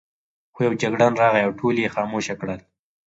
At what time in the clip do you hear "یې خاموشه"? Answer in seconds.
1.83-2.33